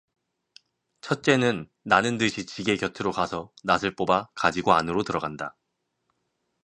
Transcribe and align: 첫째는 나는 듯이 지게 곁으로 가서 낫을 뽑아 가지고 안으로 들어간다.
첫째는 1.01 1.69
나는 1.83 2.17
듯이 2.17 2.47
지게 2.47 2.75
곁으로 2.75 3.11
가서 3.11 3.51
낫을 3.63 3.93
뽑아 3.95 4.29
가지고 4.33 4.73
안으로 4.73 5.03
들어간다. 5.03 5.55